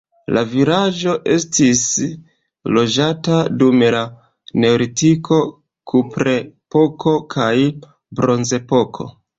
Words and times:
La 0.35 0.41
vilaĝo 0.51 1.11
estis 1.33 1.83
loĝata 2.77 3.37
dum 3.61 3.85
la 3.97 4.01
neolitiko, 4.65 5.41
kuprepoko 5.93 7.19
kaj 7.37 7.53
bronzepoko. 8.21 9.11